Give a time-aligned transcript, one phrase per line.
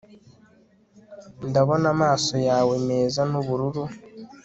[1.49, 3.83] ndabona amaso yawe, meza nubururu